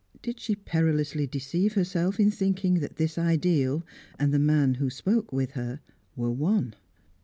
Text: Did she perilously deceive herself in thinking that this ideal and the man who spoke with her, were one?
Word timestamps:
Did 0.23 0.39
she 0.39 0.55
perilously 0.55 1.27
deceive 1.27 1.73
herself 1.73 2.19
in 2.19 2.31
thinking 2.31 2.79
that 2.79 2.95
this 2.95 3.19
ideal 3.19 3.85
and 4.17 4.33
the 4.33 4.39
man 4.39 4.73
who 4.81 4.89
spoke 4.89 5.31
with 5.31 5.51
her, 5.51 5.79
were 6.15 6.31
one? 6.31 6.73